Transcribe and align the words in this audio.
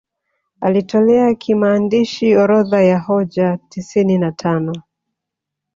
Alitolea 0.61 1.33
kimaandishi 1.35 2.37
orodha 2.37 2.81
ya 2.83 2.99
hoja 2.99 3.57
tisini 3.69 4.17
na 4.17 4.31
tano 4.31 4.83